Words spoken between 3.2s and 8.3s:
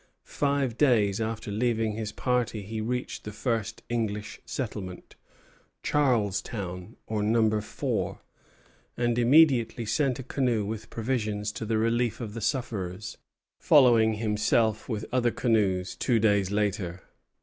the first English settlement, Charlestown, or "Number Four,"